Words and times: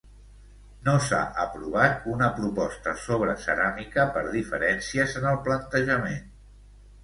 No 0.87 0.95
s'ha 1.07 1.19
aprovat 1.43 2.07
una 2.15 2.31
proposta 2.41 2.95
sobre 3.03 3.37
ceràmica 3.45 4.09
per 4.19 4.27
diferències 4.41 5.17
en 5.23 5.33
el 5.37 5.41
plantejament. 5.49 6.29